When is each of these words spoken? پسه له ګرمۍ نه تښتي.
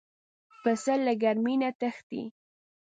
پسه 0.61 0.93
له 1.05 1.13
ګرمۍ 1.23 1.55
نه 1.61 1.69
تښتي. 1.79 2.23